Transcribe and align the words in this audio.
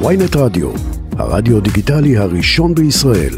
ויינט 0.00 0.36
רדיו, 0.36 0.70
הרדיו 1.18 1.60
דיגיטלי 1.60 2.16
הראשון 2.16 2.74
בישראל. 2.74 3.34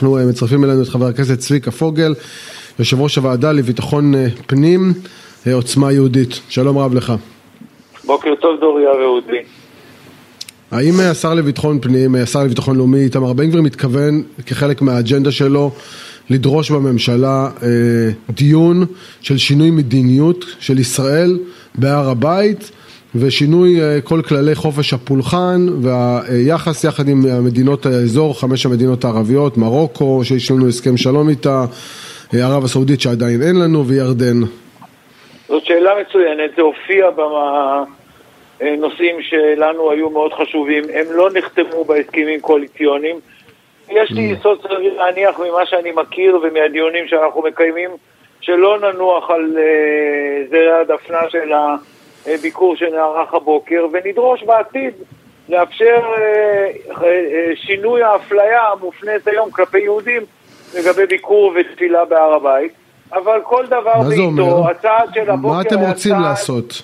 אנחנו 0.00 0.18
אה, 0.18 0.26
מצרפים 0.26 0.64
אלינו 0.64 0.82
את 0.82 0.88
חבר 0.88 1.06
הכנסת 1.06 1.38
צביקה 1.38 1.70
פוגל, 1.70 2.14
יושב 2.78 3.00
ראש 3.00 3.16
הוועדה 3.16 3.52
לביטחון 3.52 4.14
אה, 4.14 4.26
פנים, 4.46 4.92
אה, 5.46 5.54
עוצמה 5.54 5.92
יהודית. 5.92 6.40
שלום 6.48 6.78
רב 6.78 6.94
לך. 6.94 7.12
בוקר 8.04 8.34
טוב 8.40 8.60
דוריה 8.60 8.90
ואודי. 8.90 9.42
האם 10.70 11.00
השר 11.00 11.34
לביטחון 11.34 11.80
פנים, 11.80 12.14
השר 12.14 12.44
לביטחון 12.44 12.76
לאומי, 12.76 12.98
איתמר 12.98 13.32
בן 13.32 13.48
גביר 13.48 13.62
מתכוון 13.62 14.22
כחלק 14.46 14.82
מהאג'נדה 14.82 15.30
שלו 15.30 15.70
לדרוש 16.30 16.70
בממשלה 16.70 17.48
אה, 17.62 17.68
דיון 18.30 18.76
של 19.20 19.38
שינוי 19.38 19.70
מדיניות 19.70 20.44
של 20.60 20.78
ישראל 20.78 21.38
בהר 21.74 22.08
הבית 22.10 22.70
ושינוי 23.14 23.80
אה, 23.80 24.00
כל 24.04 24.20
כללי 24.28 24.54
חופש 24.54 24.92
הפולחן 24.92 25.66
והיחס 25.82 26.84
יחד 26.84 27.08
עם 27.08 27.44
מדינות 27.44 27.86
האזור, 27.86 28.40
חמש 28.40 28.66
המדינות 28.66 29.04
הערביות, 29.04 29.56
מרוקו 29.56 30.20
שיש 30.24 30.50
לנו 30.50 30.68
הסכם 30.68 30.96
שלום 30.96 31.28
איתה, 31.28 31.64
אה, 32.34 32.46
ערב 32.46 32.64
הסעודית 32.64 33.00
שעדיין 33.00 33.42
אין 33.42 33.56
לנו 33.56 33.86
וירדן. 33.86 34.40
זאת 35.48 35.64
שאלה 35.64 35.90
מצוינת, 36.00 36.50
זה 36.56 36.62
הופיע 36.62 37.06
בנושאים 38.60 39.16
שלנו 39.22 39.90
היו 39.90 40.10
מאוד 40.10 40.32
חשובים, 40.32 40.82
הם 40.94 41.06
לא 41.10 41.28
נחתמו 41.34 41.84
בהסכמים 41.84 42.40
קואליציוניים 42.40 43.16
יש 43.90 44.10
לי. 44.10 44.22
יסוד 44.22 44.62
סביר 44.62 45.02
להניח 45.02 45.38
ממה 45.38 45.66
שאני 45.66 45.92
מכיר 45.92 46.38
ומהדיונים 46.42 47.08
שאנחנו 47.08 47.42
מקיימים, 47.42 47.90
שלא 48.40 48.78
ננוח 48.78 49.30
על 49.30 49.50
uh, 49.54 50.50
זרע 50.50 50.76
הדפנה 50.80 51.20
של 51.28 51.52
הביקור 52.26 52.76
שנערך 52.76 53.34
הבוקר, 53.34 53.86
ונדרוש 53.92 54.42
בעתיד 54.42 54.94
לאפשר 55.48 56.02
uh, 56.14 56.90
uh, 56.90 57.04
שינוי 57.54 58.02
האפליה 58.02 58.60
המופנית 58.68 59.28
היום 59.28 59.50
כלפי 59.50 59.78
יהודים 59.78 60.22
לגבי 60.74 61.06
ביקור 61.06 61.52
ותפילה 61.56 62.04
בהר 62.04 62.34
הבית. 62.34 62.72
אבל 63.12 63.40
כל 63.42 63.66
דבר 63.66 64.00
בעיתו, 64.08 64.70
הצעד 64.70 65.08
של 65.14 65.30
הבוקר... 65.30 65.54
מה 65.54 65.60
אתם 65.60 65.78
רוצים. 65.78 66.20
לעשות? 66.20 66.82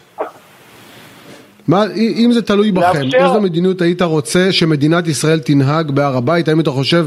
מה, 1.69 1.85
אם 1.97 2.31
זה 2.33 2.43
תלוי 2.43 2.73
בכם, 2.73 3.09
איזו 3.15 3.41
מדיניות 3.41 3.83
היית 3.83 4.03
רוצה 4.03 4.53
שמדינת 4.53 5.09
ישראל 5.09 5.39
תנהג 5.39 5.91
בהר 5.91 6.17
הבית? 6.17 6.49
האם 6.49 6.61
אתה 6.61 6.71
חושב 6.71 7.07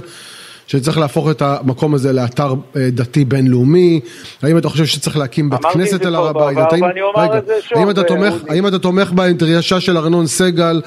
שצריך 0.67 0.97
להפוך 0.97 1.31
את 1.31 1.41
המקום 1.41 1.93
הזה 1.93 2.13
לאתר 2.13 2.53
אה, 2.75 2.89
דתי 2.91 3.25
בינלאומי? 3.25 3.99
האם 4.43 4.57
אתה 4.57 4.69
חושב 4.69 4.85
שצריך 4.85 5.17
להקים 5.17 5.49
בית 5.49 5.65
כנסת 5.73 6.05
על 6.05 6.15
הר 6.15 6.27
הבית? 6.27 6.57
האם, 6.57 6.83
רגע, 7.17 7.39
האם, 7.75 7.89
אתה 7.89 8.03
תומך, 8.03 8.33
האם 8.49 8.67
אתה 8.67 8.79
תומך 8.79 9.11
באינטריאשה 9.11 9.79
של 9.79 9.97
ארנון 9.97 10.27
סגל 10.27 10.81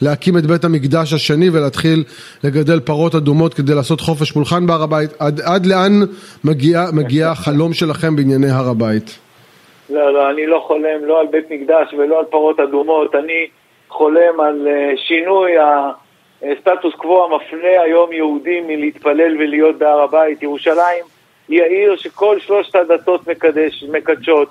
להקים 0.00 0.38
את 0.38 0.46
בית 0.46 0.64
המקדש 0.64 1.12
השני 1.12 1.50
ולהתחיל 1.50 2.04
לגדל 2.44 2.80
פרות 2.80 3.14
אדומות 3.14 3.54
כדי 3.54 3.74
לעשות 3.74 4.00
חופש 4.00 4.32
פולחן 4.32 4.66
בהר 4.66 4.82
הבית? 4.82 5.10
עד, 5.18 5.40
עד 5.40 5.66
לאן 5.66 6.00
מגיע, 6.44 6.86
מגיע 6.92 7.30
החלום 7.30 7.72
שלכם 7.72 8.16
בענייני 8.16 8.50
הר 8.50 8.68
הבית? 8.68 9.23
לא, 9.90 10.12
לא, 10.12 10.30
אני 10.30 10.46
לא 10.46 10.64
חולם 10.66 11.04
לא 11.04 11.20
על 11.20 11.26
בית 11.26 11.50
מקדש 11.50 11.94
ולא 11.94 12.18
על 12.18 12.24
פרות 12.24 12.60
אדומות, 12.60 13.14
אני 13.14 13.46
חולם 13.88 14.40
על 14.40 14.68
uh, 14.68 14.98
שינוי 15.00 15.52
הסטטוס 16.42 16.94
קוו 16.94 17.24
המפנה 17.24 17.80
היום 17.82 18.12
יהודים 18.12 18.66
מלהתפלל 18.66 19.36
ולהיות 19.38 19.78
בהר 19.78 20.00
הבית. 20.00 20.42
ירושלים 20.42 21.04
היא 21.48 21.62
העיר 21.62 21.96
שכל 21.96 22.40
שלושת 22.40 22.74
הדתות 22.74 23.28
מקדש, 23.28 23.84
מקדשות, 23.92 24.48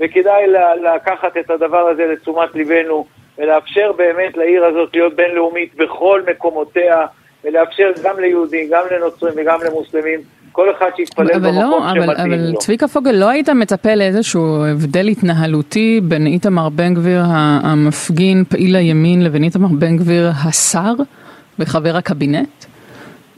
וכדאי 0.00 0.46
לקחת 0.82 1.36
את 1.36 1.50
הדבר 1.50 1.88
הזה 1.88 2.06
לתשומת 2.06 2.54
ליבנו 2.54 3.06
ולאפשר 3.38 3.92
באמת 3.92 4.36
לעיר 4.36 4.64
הזאת 4.64 4.94
להיות 4.94 5.14
בינלאומית 5.14 5.74
בכל 5.74 6.22
מקומותיה 6.26 7.06
ולאפשר 7.44 7.92
גם 8.02 8.20
ליהודים, 8.20 8.70
גם 8.70 8.82
לנוצרים 8.90 9.34
וגם 9.36 9.58
למוסלמים 9.66 10.20
כל 10.56 10.70
אחד 10.70 10.90
שיתפלל 10.96 11.26
במקום 11.26 11.54
לא, 11.54 11.80
שמתאים 11.88 12.02
אבל, 12.02 12.16
אבל 12.16 12.50
לו. 12.52 12.58
צביקה 12.58 12.88
פוגל, 12.88 13.10
לא 13.10 13.28
היית 13.28 13.48
מצפה 13.48 13.94
לאיזשהו 13.94 14.64
הבדל 14.64 15.08
התנהלותי 15.08 16.00
בין 16.02 16.26
איתמר 16.26 16.68
בן 16.68 16.94
גביר 16.94 17.22
המפגין, 17.62 18.44
פעיל 18.44 18.76
הימין, 18.76 19.24
לבין 19.24 19.44
איתמר 19.44 19.68
בן 19.78 19.96
גביר 19.96 20.28
השר 20.48 20.92
וחבר 21.58 21.96
הקבינט? 21.96 22.64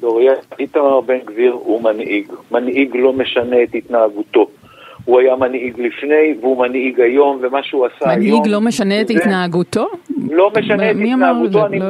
דוריה, 0.01 0.33
איתמר 0.59 1.01
בן 1.01 1.19
גביר 1.25 1.53
הוא 1.53 1.83
מנהיג. 1.83 2.33
מנהיג 2.51 2.97
לא 2.97 3.13
משנה 3.13 3.63
את 3.63 3.75
התנהגותו. 3.75 4.47
הוא 5.05 5.21
היה 5.21 5.37
מנהיג 5.37 5.81
לפני 5.81 6.35
והוא 6.41 6.59
מנהיג 6.59 7.01
היום, 7.01 7.39
ומה 7.43 7.63
שהוא 7.63 7.87
עשה 7.87 8.07
מנהיג 8.07 8.21
היום... 8.21 8.39
מנהיג 8.39 8.53
לא 8.53 8.61
משנה 8.61 9.01
את 9.01 9.11
התנהגותו? 9.11 9.87
לא 10.31 10.51
משנה 10.59 10.91
את 10.91 10.97
התנהגותו, 10.97 11.67
אני, 11.67 11.79
לא 11.79 11.87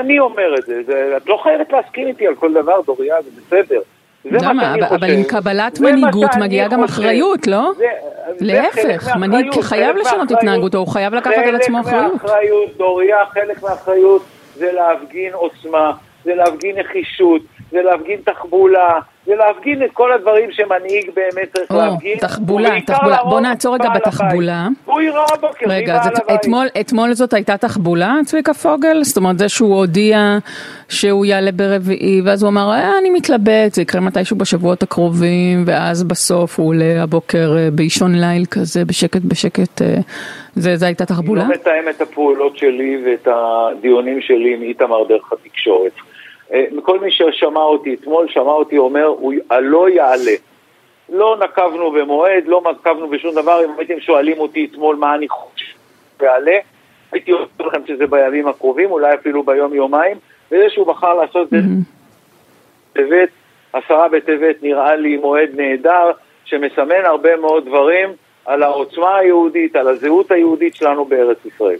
אני 0.00 0.18
אומר 0.18 0.54
את 0.58 0.64
זה, 0.66 0.82
זה. 0.86 1.16
את 1.16 1.28
לא 1.28 1.38
חייבת 1.42 1.72
להסכים 1.72 2.08
איתי 2.08 2.26
על 2.26 2.34
כל 2.34 2.52
דבר, 2.52 2.80
דוריה, 2.86 3.14
זה 3.22 3.30
בסדר. 3.40 3.80
למה? 4.24 4.74
אבל 4.90 5.10
עם 5.10 5.24
קבלת 5.24 5.80
מנהיגות 5.80 6.30
מגיעה 6.40 6.68
גם 6.68 6.84
אחריות, 6.84 7.46
לא? 7.46 7.72
להפך, 8.40 9.16
מנהיג 9.16 9.60
חייב 9.60 9.96
לשנות 9.96 10.30
התנהגותו, 10.30 10.78
הוא 10.78 10.88
חייב 10.88 11.14
לקחת 11.14 11.32
על 11.46 11.56
עצמו 11.56 11.80
אחריות. 11.80 12.12
חלק 12.12 12.22
מהאחריות, 12.22 12.76
דוריה, 12.76 13.16
חלק 13.26 13.62
מהאחריות 13.62 14.22
זה 14.54 14.72
להפגין 14.72 15.32
עוצמה, 15.32 15.92
זה 16.24 16.34
להפגין 16.34 16.78
נחישות, 16.78 17.42
זה 17.70 17.82
להפגין 17.82 18.20
תחבולה, 18.24 18.98
זה 19.28 19.34
להפגין 19.34 19.82
את 19.82 19.90
כל 19.92 20.12
הדברים 20.12 20.52
שמנהיג 20.52 21.10
באמת 21.16 21.48
צריך 21.52 21.72
להפגין. 21.72 22.18
תחבולה, 22.18 22.80
תחבולה. 22.86 23.16
בוא 23.24 23.40
נעצור 23.40 23.74
רגע 23.74 23.88
בתחבולה. 23.88 24.68
הוא 24.84 25.00
יראה 25.00 25.24
הבוקר, 25.34 25.66
רגע, 25.68 26.00
אתמול, 26.34 26.66
אתמול 26.80 27.12
זאת 27.12 27.32
הייתה 27.32 27.56
תחבולה, 27.56 28.14
צביקה 28.26 28.54
פוגל? 28.54 29.02
זאת 29.02 29.16
אומרת, 29.16 29.38
זה 29.38 29.48
שהוא 29.48 29.76
הודיע 29.76 30.38
שהוא 30.88 31.26
יעלה 31.26 31.52
ברביעי, 31.52 32.20
ואז 32.24 32.42
הוא 32.42 32.48
אמר, 32.48 32.70
אה, 32.72 32.98
אני 32.98 33.10
מתלבט, 33.10 33.74
זה 33.74 33.82
יקרה 33.82 34.00
מתישהו 34.00 34.36
בשבועות 34.36 34.82
הקרובים, 34.82 35.62
ואז 35.66 36.04
בסוף 36.04 36.58
הוא 36.58 36.68
עולה 36.68 37.02
הבוקר 37.02 37.56
אה, 37.58 37.68
באישון 37.72 38.14
ליל 38.14 38.44
כזה, 38.50 38.84
בשקט 38.84 39.22
בשקט. 39.24 39.82
אה, 39.82 39.96
זה, 40.54 40.76
זה 40.76 40.86
הייתה 40.86 41.06
תחבולה? 41.06 41.42
אני 41.42 41.50
לא 41.50 41.54
מתאם 41.54 41.88
את 41.90 42.00
הפעולות 42.00 42.56
שלי 42.56 43.02
ואת 43.04 43.28
הדיונים 43.30 44.20
שלי 44.20 44.54
עם 44.54 44.62
איתמר 44.62 45.04
דרך 45.08 45.32
התקשורת. 45.32 45.92
אה, 46.52 46.64
כל 46.82 47.00
מי 47.00 47.10
ששמע 47.10 47.60
אותי 47.60 47.94
אתמול, 47.94 48.28
שמע 48.28 48.52
אותי 48.52 48.78
אומר, 48.78 49.04
הוא 49.04 49.34
לא 49.60 49.88
יעלה. 49.88 50.32
לא 51.08 51.36
נקבנו 51.44 51.90
במועד, 51.90 52.44
לא 52.46 52.62
נקבנו 52.72 53.08
בשום 53.08 53.34
דבר, 53.34 53.64
אם 53.64 53.70
הייתם 53.78 54.00
שואלים 54.00 54.38
אותי 54.38 54.68
אתמול 54.70 54.96
מה 54.96 55.14
אני 55.14 55.28
חושב 55.28 55.66
שיעלה, 56.20 56.58
הייתי 57.12 57.32
אומר 57.32 57.46
לכם 57.58 57.86
שזה 57.86 58.06
בימים 58.06 58.48
הקרובים, 58.48 58.90
אולי 58.90 59.14
אפילו 59.14 59.42
ביום-יומיים, 59.42 60.16
וזה 60.52 60.70
שהוא 60.70 60.86
בחר 60.86 61.14
לעשות 61.14 61.46
את 61.46 63.08
זה 63.08 63.24
עשרה 63.72 64.08
בטבת 64.08 64.62
נראה 64.62 64.96
לי 64.96 65.16
מועד 65.16 65.50
נהדר, 65.54 66.10
שמסמן 66.44 67.04
הרבה 67.04 67.36
מאוד 67.36 67.66
דברים 67.66 68.08
על 68.44 68.62
העוצמה 68.62 69.16
היהודית, 69.16 69.76
על 69.76 69.88
הזהות 69.88 70.30
היהודית 70.30 70.74
שלנו 70.74 71.04
בארץ 71.04 71.38
ישראל. 71.44 71.78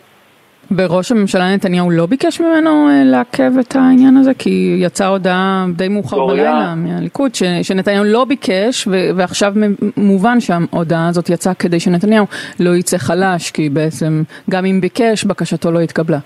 וראש 0.76 1.12
הממשלה 1.12 1.54
נתניהו 1.54 1.90
לא 1.90 2.06
ביקש 2.06 2.40
ממנו 2.40 2.88
אה, 2.88 3.02
לעכב 3.04 3.52
את 3.60 3.76
העניין 3.76 4.16
הזה? 4.16 4.34
כי 4.38 4.76
יצאה 4.78 5.06
הודעה 5.06 5.66
די 5.76 5.88
מאוחר 5.88 6.26
בלילה 6.26 6.74
מהליכוד 6.76 7.34
ש, 7.34 7.42
שנתניהו 7.62 8.04
לא 8.04 8.24
ביקש 8.24 8.86
ו, 8.86 8.90
ועכשיו 9.16 9.52
מובן 9.96 10.40
שההודעה 10.40 11.08
הזאת 11.08 11.30
יצאה 11.30 11.54
כדי 11.54 11.80
שנתניהו 11.80 12.26
לא 12.60 12.70
יצא 12.70 12.98
חלש 12.98 13.50
כי 13.50 13.68
בעצם 13.68 14.22
גם 14.50 14.64
אם 14.64 14.80
ביקש 14.80 15.24
בקשתו 15.24 15.70
לא 15.70 15.80
התקבלה. 15.80 16.18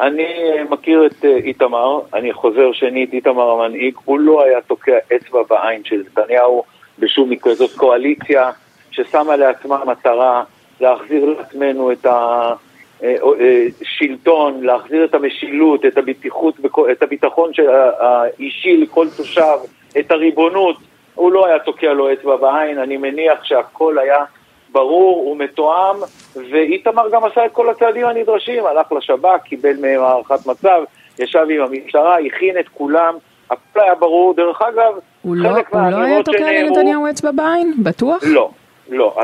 אני 0.00 0.22
אה, 0.22 0.64
מכיר 0.70 1.06
את 1.06 1.24
אה, 1.24 1.36
איתמר, 1.36 2.00
אני 2.14 2.32
חוזר 2.32 2.72
שנית, 2.72 3.12
איתמר 3.12 3.50
המנהיג, 3.50 3.94
הוא 4.04 4.20
לא 4.20 4.44
היה 4.44 4.60
תוקע 4.60 4.98
אצבע 5.16 5.40
בעין 5.50 5.84
של 5.84 6.02
נתניהו 6.06 6.62
בשום 6.98 7.30
מקרה, 7.30 7.54
זאת 7.54 7.70
קואליציה 7.76 8.50
ששמה 8.90 9.36
לעצמה 9.36 9.84
מטרה 9.86 10.42
להחזיר 10.80 11.24
לעצמנו 11.24 11.92
את 11.92 12.06
ה... 12.06 12.52
אה, 13.02 13.14
אה, 13.40 13.66
שלטון, 13.82 14.64
להחזיר 14.64 15.04
את 15.04 15.14
המשילות, 15.14 15.86
את 15.86 15.98
הבטיחות, 15.98 16.54
את 16.92 17.02
הביטחון 17.02 17.50
האישי 18.00 18.76
לכל 18.76 19.06
תושב, 19.16 19.56
את 19.98 20.10
הריבונות, 20.10 20.76
הוא 21.14 21.32
לא 21.32 21.46
היה 21.46 21.58
תוקע 21.58 21.92
לו 21.92 22.12
אצבע 22.12 22.36
בעין, 22.36 22.78
אני 22.78 22.96
מניח 22.96 23.44
שהכל 23.44 23.98
היה 23.98 24.24
ברור 24.72 25.26
ומתואם, 25.26 25.96
ואיתמר 26.50 27.10
גם 27.12 27.24
עשה 27.24 27.46
את 27.46 27.52
כל 27.52 27.70
הצעדים 27.70 28.06
הנדרשים, 28.06 28.66
הלך 28.66 28.92
לשב"כ, 28.92 29.42
קיבל 29.44 29.76
מהם 29.80 30.00
הערכת 30.00 30.46
מצב, 30.46 30.82
ישב 31.18 31.46
עם 31.50 31.62
המשטרה, 31.62 32.18
הכין 32.18 32.58
את 32.58 32.68
כולם, 32.68 33.14
הכל 33.50 33.80
היה 33.80 33.94
ברור, 33.94 34.34
דרך 34.34 34.62
אגב, 34.62 34.94
לא, 34.94 35.00
הוא 35.20 35.36
לא 35.36 35.98
היה 36.00 36.22
תוקע 36.22 36.52
לנתניהו 36.52 37.10
אצבע 37.10 37.30
בעין? 37.30 37.74
בטוח? 37.82 38.22
לא, 38.26 38.50
לא, 38.88 39.16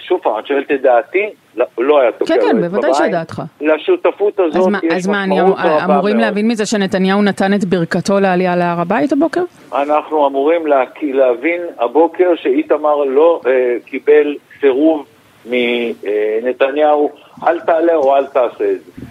שוב 0.00 0.20
פעם, 0.22 0.38
את 0.38 0.46
שואלת 0.46 0.70
את 0.70 0.82
דעתי, 0.82 1.30
לא, 1.56 1.66
לא 1.78 2.00
היה 2.00 2.12
תוקע 2.12 2.34
כן, 2.34 2.40
כן, 2.40 2.60
בוודאי 2.60 2.94
שדעתך. 2.94 3.42
לשותפות 3.60 4.40
הזאת 4.40 4.72
יש 4.82 5.06
רבה 5.06 5.26
מאוד. 5.26 5.54
אז 5.58 5.86
מה, 5.86 5.96
אמורים 5.96 6.18
להבין 6.18 6.48
מזה 6.48 6.66
שנתניהו 6.66 7.22
נתן 7.22 7.54
את 7.54 7.64
ברכתו 7.64 8.20
לעלייה 8.20 8.56
להר 8.56 8.80
הבית 8.80 9.12
הבוקר? 9.12 9.42
אנחנו 9.72 10.26
אמורים 10.26 10.66
להבין 11.02 11.60
הבוקר 11.78 12.30
שאיתמר 12.42 13.04
לא 13.04 13.40
אה, 13.46 13.76
קיבל 13.86 14.34
סירוב 14.60 15.06
מנתניהו, 15.46 17.10
אל 17.46 17.60
תעלה 17.60 17.94
או 17.94 18.16
אל 18.16 18.26
תעשה 18.26 18.64
את 18.72 18.78
זה. 18.86 19.02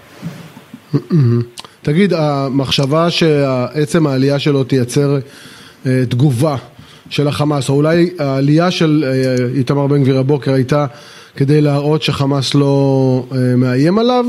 תגיד, 1.81 2.13
המחשבה 2.13 3.09
שעצם 3.09 4.07
העלייה 4.07 4.39
שלו 4.39 4.63
תייצר 4.63 5.17
אה, 5.85 6.03
תגובה 6.09 6.55
של 7.09 7.27
החמאס, 7.27 7.69
או 7.69 7.73
אולי 7.73 8.09
העלייה 8.19 8.71
של 8.71 9.03
אה, 9.07 9.45
איתמר 9.57 9.88
בן 9.88 10.01
גביר 10.03 10.19
הבוקר 10.19 10.53
הייתה 10.53 10.85
כדי 11.38 11.62
להראות 11.62 12.01
שחמאס 12.01 12.56
לא 12.56 12.66
אה, 13.31 13.38
מאיים 13.57 14.00
עליו? 14.00 14.25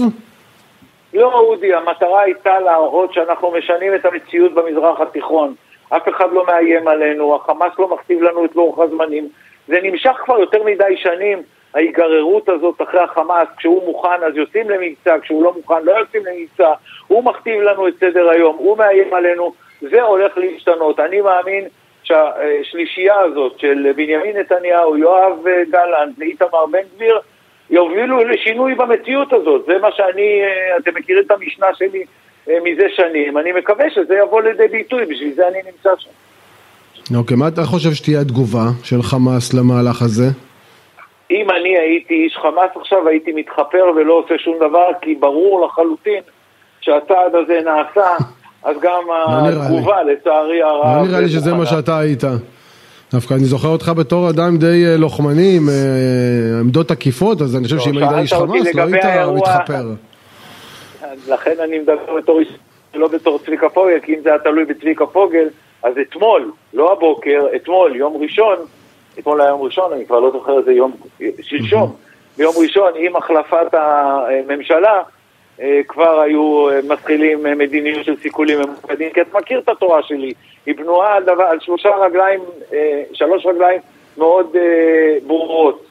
לא, 1.14 1.40
אודי, 1.40 1.74
המטרה 1.74 2.20
הייתה 2.20 2.60
להראות 2.60 3.14
שאנחנו 3.14 3.50
משנים 3.58 3.94
את 3.94 4.04
המציאות 4.04 4.54
במזרח 4.54 5.00
התיכון. 5.00 5.54
אף 5.88 6.08
אחד 6.08 6.32
לא 6.32 6.46
מאיים 6.46 6.88
עלינו, 6.88 7.34
החמאס 7.36 7.72
לא 7.78 7.94
מכתיב 7.94 8.22
לנו 8.22 8.44
את 8.44 8.56
לוח 8.56 8.78
הזמנים. 8.78 9.28
זה 9.68 9.78
נמשך 9.82 10.12
כבר 10.24 10.38
יותר 10.38 10.62
מדי 10.64 10.96
שנים, 10.96 11.42
ההיגררות 11.74 12.48
הזאת 12.48 12.82
אחרי 12.82 13.00
החמאס, 13.00 13.48
כשהוא 13.56 13.84
מוכן 13.86 14.22
אז 14.26 14.36
יוצאים 14.36 14.70
למבצע, 14.70 15.16
כשהוא 15.22 15.44
לא 15.44 15.52
מוכן 15.56 15.84
לא 15.84 15.92
יוצאים 15.92 16.22
למבצע, 16.26 16.72
הוא 17.06 17.24
מכתיב 17.24 17.60
לנו 17.60 17.88
את 17.88 17.94
סדר 18.00 18.28
היום, 18.30 18.56
הוא 18.58 18.78
מאיים 18.78 19.14
עלינו, 19.14 19.52
זה 19.80 20.02
הולך 20.02 20.38
להשתנות. 20.38 21.00
אני 21.00 21.20
מאמין 21.20 21.64
שהשלישייה 22.12 23.20
הזאת 23.20 23.58
של 23.58 23.92
בנימין 23.96 24.36
נתניהו, 24.36 24.96
יואב 24.96 25.38
גלנט 25.70 26.18
ואיתמר 26.18 26.66
בן 26.72 26.82
גביר 26.96 27.20
יובילו 27.70 28.24
לשינוי 28.24 28.74
במציאות 28.74 29.32
הזאת. 29.32 29.64
זה 29.66 29.72
מה 29.82 29.88
שאני, 29.96 30.42
אה, 30.42 30.76
אתם 30.76 30.90
מכירים 30.94 31.22
את 31.26 31.30
המשנה 31.30 31.66
שלי 31.74 32.04
אה, 32.48 32.54
מזה 32.64 32.86
שנים, 32.96 33.38
אני 33.38 33.52
מקווה 33.52 33.90
שזה 33.90 34.14
יבוא 34.14 34.42
לידי 34.42 34.68
ביטוי, 34.68 35.06
בשביל 35.06 35.32
זה 35.34 35.48
אני 35.48 35.58
נמצא 35.66 35.90
שם. 35.98 36.10
אוקיי, 37.16 37.36
מה 37.36 37.48
אתה 37.48 37.62
חושב 37.62 37.92
שתהיה 37.92 38.20
התגובה 38.20 38.66
של 38.84 39.02
חמאס 39.02 39.54
למהלך 39.54 40.02
הזה? 40.02 40.28
אם 41.30 41.50
אני 41.50 41.78
הייתי 41.78 42.14
איש 42.14 42.36
חמאס 42.36 42.70
עכשיו, 42.80 43.08
הייתי 43.08 43.32
מתחפר 43.32 43.84
ולא 43.96 44.12
עושה 44.12 44.38
שום 44.38 44.56
דבר, 44.56 44.88
כי 45.02 45.14
ברור 45.14 45.66
לחלוטין 45.66 46.22
שהצעד 46.80 47.34
הזה 47.34 47.60
נעשה, 47.64 48.16
אז 48.64 48.76
גם 48.82 49.02
לא 49.08 49.48
התגובה, 49.48 50.02
לצערי 50.02 50.62
הרב... 50.62 50.96
לא 50.96 51.06
נראה 51.06 51.20
לי 51.20 51.28
שזה 51.28 51.54
מה 51.54 51.66
שאתה 51.66 51.98
היית. 51.98 52.24
דווקא 53.12 53.34
אני 53.34 53.44
זוכר 53.44 53.68
אותך 53.68 53.92
בתור 53.96 54.30
אדם 54.30 54.56
די 54.56 54.86
אה, 54.86 54.96
לוחמני 54.96 55.56
עם 55.56 55.68
אה, 55.68 56.60
עמדות 56.60 56.88
תקיפות, 56.88 57.42
אז 57.42 57.56
אני 57.56 57.64
חושב 57.64 57.78
שאם 57.78 57.98
היית 57.98 58.10
איש 58.18 58.32
חמאס 58.32 58.74
לא 58.74 58.82
היית 58.82 59.04
מתחפר. 59.34 59.84
לכן 61.28 61.54
אני 61.64 61.78
מדבר 61.78 62.14
בתור 62.18 62.40
איש, 62.40 62.48
לא 62.94 63.08
בתור 63.08 63.38
צביקה 63.38 63.68
פוגל, 63.68 63.98
כי 64.02 64.14
אם 64.14 64.20
זה 64.22 64.28
היה 64.28 64.38
תלוי 64.38 64.64
בצביקה 64.64 65.06
פוגל, 65.06 65.48
אז 65.82 65.94
אתמול, 66.08 66.52
לא 66.74 66.92
הבוקר, 66.92 67.46
אתמול, 67.56 67.96
יום 67.96 68.22
ראשון, 68.22 68.56
אתמול 69.18 69.40
היה 69.40 69.50
יום 69.50 69.62
ראשון, 69.62 69.92
אני 69.92 70.06
כבר 70.06 70.20
לא 70.20 70.30
זוכר 70.30 70.58
איזה 70.58 70.72
יום, 70.72 70.92
שלשום, 71.40 71.94
ביום 72.36 72.54
ראשון, 72.58 72.92
עם 72.96 73.16
החלפת 73.16 73.74
הממשלה, 73.74 75.02
כבר 75.88 76.20
היו 76.20 76.66
מתחילים 76.88 77.42
מדיניות 77.58 78.04
של 78.04 78.16
סיכולים 78.22 78.58
ממוקדים, 78.58 79.10
כי 79.10 79.20
אתה 79.20 79.38
מכיר 79.38 79.58
את 79.58 79.68
התורה 79.68 80.02
שלי, 80.02 80.32
היא 80.66 80.74
בנויה 80.74 81.14
על, 81.14 81.22
דבר, 81.22 81.42
על 81.42 81.60
שלושה 81.60 81.88
רגליים, 81.88 82.40
אה, 82.72 83.02
שלוש 83.12 83.46
רגליים 83.46 83.80
מאוד 84.16 84.56
אה, 84.56 85.16
ברורות. 85.26 85.86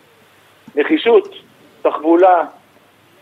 נחישות, 0.75 1.35
תחבולה 1.81 2.43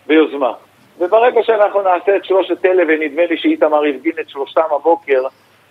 ויוזמה. 0.08 0.52
וברגע 1.00 1.44
שאנחנו 1.44 1.82
נעשה 1.82 2.16
את 2.16 2.26
שלושת 2.26 2.66
אלה, 2.66 2.84
ונדמה 2.88 3.26
לי 3.30 3.38
שאיתמר 3.38 3.82
הפגין 3.86 4.14
את 4.22 4.30
שלושתם 4.30 4.62
הבוקר, 4.76 5.22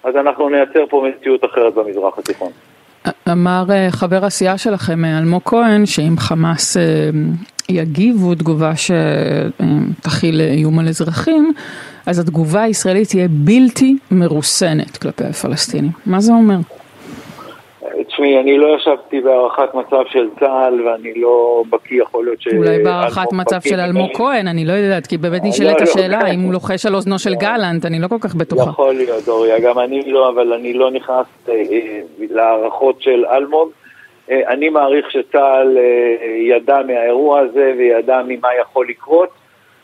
אז 0.04 0.16
אנחנו 0.16 0.48
נייצר 0.48 0.86
פה 0.90 1.06
מציאות 1.08 1.44
אחרת 1.44 1.74
במזרח 1.74 2.18
התיכון. 2.18 2.52
אמר 3.32 3.64
אה, 3.70 3.86
חבר 3.90 4.24
הסיעה 4.24 4.58
שלכם, 4.58 5.04
אלמוג 5.04 5.42
כהן, 5.44 5.86
שאם 5.86 6.14
חמאס 6.18 6.76
יגיבו 7.70 8.34
תגובה 8.34 8.72
שתכיל 8.76 10.40
איום 10.40 10.78
על 10.78 10.88
אזרחים, 10.88 11.52
אז 12.06 12.18
התגובה 12.18 12.62
הישראלית 12.62 13.08
תהיה 13.08 13.26
בלתי 13.30 13.96
מרוסנת 14.10 14.96
כלפי 14.96 15.24
הפלסטינים. 15.24 15.90
מה 16.06 16.20
זה 16.20 16.32
אומר? 16.32 16.56
תשמעי, 18.08 18.40
אני 18.40 18.58
לא 18.58 18.76
ישבתי 18.76 19.20
בהערכת 19.20 19.74
מצב 19.74 20.02
של 20.08 20.28
צה"ל 20.40 20.86
ואני 20.86 21.12
לא 21.16 21.62
בקיא, 21.70 22.02
יכול 22.02 22.24
להיות 22.24 22.40
ש... 22.40 22.48
אולי 22.48 22.82
בהערכת 22.84 23.32
מצב 23.32 23.60
של 23.60 23.80
אלמוג 23.80 24.10
כהן, 24.14 24.48
אני 24.48 24.64
לא 24.64 24.72
יודעת, 24.72 25.06
כי 25.06 25.18
באמת 25.18 25.42
נשאלת 25.44 25.80
לא, 25.80 25.84
השאלה 25.84 26.30
אם 26.30 26.40
הוא 26.40 26.52
לוחש 26.52 26.86
על 26.86 26.94
אוזנו 26.94 27.18
של 27.18 27.34
גלנט, 27.34 27.84
אני 27.86 27.98
לא 27.98 28.08
כל 28.08 28.18
כך 28.20 28.34
בטוחה. 28.34 28.70
יכול 28.70 28.94
להיות, 28.94 29.24
דוריה, 29.24 29.60
גם 29.60 29.78
אני 29.78 30.12
לא, 30.12 30.28
אבל 30.28 30.52
אני 30.52 30.72
לא 30.72 30.90
נכנס 30.90 31.26
אה, 31.48 31.54
אה, 31.54 32.00
להערכות 32.30 33.02
של 33.02 33.24
אלמוג. 33.26 33.70
אה, 34.30 34.40
אני 34.48 34.68
מעריך 34.68 35.10
שצה"ל 35.10 35.78
ידע 36.40 36.78
מהאירוע 36.86 37.40
הזה 37.40 37.72
וידע 37.78 38.22
ממה 38.28 38.48
יכול 38.60 38.88
לקרות. 38.88 39.28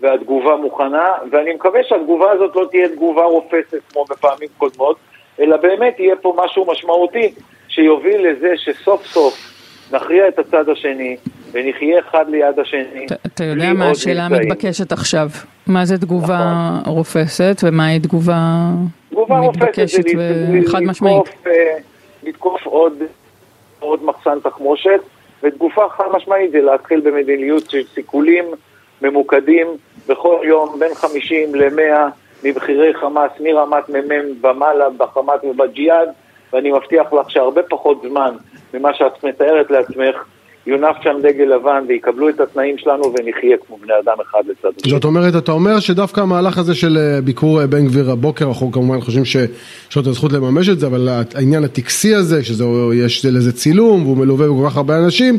והתגובה 0.01 0.57
מוכנה, 0.57 1.13
ואני 1.31 1.55
מקווה 1.55 1.81
שהתגובה 1.89 2.31
הזאת 2.31 2.57
לא 2.57 2.67
תהיה 2.71 2.89
תגובה 2.89 3.25
רופסת 3.25 3.81
כמו 3.93 4.05
בפעמים 4.11 4.49
קודמות, 4.59 4.97
אלא 5.41 5.57
באמת 5.57 5.95
יהיה 5.99 6.17
פה 6.17 6.37
משהו 6.45 6.67
משמעותי 6.73 7.35
שיוביל 7.69 8.29
לזה 8.29 8.53
שסוף 8.57 9.07
סוף 9.07 9.55
נכריע 9.93 10.29
את 10.29 10.39
הצד 10.39 10.69
השני 10.69 11.17
ונחיה 11.53 11.99
אחד 11.99 12.25
ליד 12.29 12.59
השני. 12.59 13.07
אתה 13.27 13.45
יודע 13.45 13.73
מה 13.73 13.91
השאלה 13.91 14.27
המתבקשת 14.27 14.93
עכשיו? 14.93 15.29
מה 15.67 15.85
זה 15.85 15.99
תגובה 15.99 16.71
נכון. 16.81 16.93
רופסת 16.95 17.57
ומהי 17.63 18.01
תגובה, 18.01 18.71
תגובה 19.11 19.41
מתבקשת 19.41 20.05
וחד 20.67 20.81
משמעית? 20.81 21.23
אה, 21.47 21.53
לתקוף 22.23 22.67
עוד, 22.67 22.93
עוד 23.85 24.05
מחסן 24.05 24.41
תחמושת, 24.41 25.01
ותגובה 25.43 25.89
חד 25.89 26.05
משמעית 26.13 26.51
זה 26.51 26.61
להתחיל 26.61 27.01
במדיניות 27.01 27.71
של 27.71 27.83
סיכולים 27.95 28.45
ממוקדים 29.03 29.67
בכל 30.09 30.41
יום 30.43 30.79
בין 30.79 30.95
50 30.95 31.55
ל-100 31.55 32.11
מבכירי 32.45 32.95
חמאס 32.95 33.31
מרמת 33.41 33.89
מ"מ 33.89 34.47
ומעלה 34.47 34.91
בחמאס 34.91 35.41
ובג'יהאד 35.45 36.09
ואני 36.53 36.73
מבטיח 36.73 37.13
לך 37.13 37.31
שהרבה 37.31 37.63
פחות 37.63 38.03
זמן 38.03 38.35
ממה 38.75 38.95
שאת 38.95 39.25
מתארת 39.25 39.71
לעצמך 39.71 40.25
יונף 40.67 40.97
שם 41.03 41.17
דגל 41.23 41.45
לבן 41.45 41.85
ויקבלו 41.89 42.29
את 42.29 42.41
התנאים 42.41 42.79
שלנו 42.79 43.03
ונחיה 43.05 43.57
כמו 43.67 43.77
בני 43.77 43.93
אדם 44.05 44.17
אחד 44.23 44.41
לצד 44.47 44.69
השני. 44.77 44.91
זאת 44.91 45.05
אומרת, 45.05 45.37
אתה 45.37 45.53
אומר 45.53 45.81
שדווקא 45.81 46.21
המהלך 46.21 46.59
הזה 46.59 46.75
של 46.75 46.99
אה, 46.99 47.21
ביקור 47.21 47.61
אה, 47.61 47.67
בן 47.67 47.87
גביר 47.87 48.11
הבוקר, 48.11 48.45
אנחנו 48.49 48.73
כמובן 48.73 49.01
חושבים 49.01 49.25
שיש 49.25 49.97
לו 49.97 50.03
את 50.03 50.07
הזכות 50.07 50.33
לממש 50.33 50.69
את 50.69 50.79
זה, 50.79 50.87
אבל 50.87 51.09
העניין 51.35 51.65
הטקסי 51.65 52.15
הזה, 52.15 52.45
שיש 52.45 53.25
לזה 53.25 53.53
צילום 53.53 54.03
והוא 54.03 54.17
מלווה 54.17 54.47
בכל 54.47 54.71
כך 54.71 54.77
הרבה 54.77 54.99
אנשים, 55.05 55.35